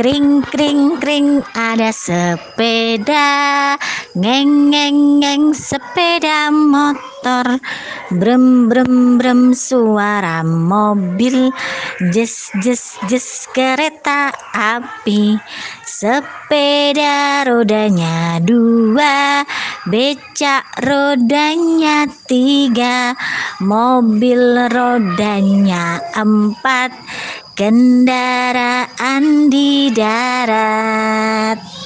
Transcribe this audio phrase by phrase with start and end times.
[0.00, 3.76] Kring kring kring ada sepeda.
[4.16, 7.60] Ngeng ngeng ngeng sepeda motor.
[8.08, 11.52] Brem brem brem suara mobil.
[12.16, 15.36] Jes jes jes kereta api.
[15.84, 19.44] Sepeda rodanya dua.
[19.84, 23.12] Becak rodanya tiga.
[23.60, 26.88] Mobil rodanya empat.
[27.60, 29.19] Kendaraan
[29.90, 31.79] darat